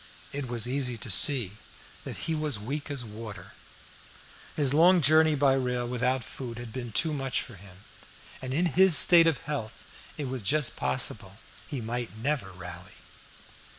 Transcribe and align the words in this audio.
It 0.33 0.47
was 0.47 0.67
easy 0.67 0.97
to 0.97 1.11
see 1.11 1.51
that 2.05 2.25
he 2.25 2.33
was 2.33 2.57
weak 2.57 2.89
as 2.89 3.05
water. 3.05 3.51
His 4.55 4.73
long 4.73 4.99
journey 4.99 5.35
by 5.35 5.53
rail 5.53 5.87
without 5.87 6.23
food 6.23 6.57
had 6.57 6.73
been 6.73 6.91
too 6.91 7.13
much 7.13 7.43
for 7.43 7.53
him, 7.53 7.83
and 8.41 8.51
in 8.51 8.65
his 8.65 8.97
state 8.97 9.27
of 9.27 9.41
health 9.41 9.83
it 10.17 10.27
was 10.27 10.41
just 10.41 10.75
possible 10.75 11.37
he 11.67 11.81
might 11.81 12.17
never 12.17 12.51
rally. 12.51 12.93